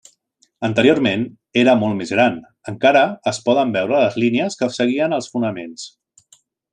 [0.67, 1.25] Anteriorment
[1.63, 2.39] era molt més gran,
[2.73, 3.03] encara
[3.33, 5.85] es poden veure les línies que seguien els fonaments.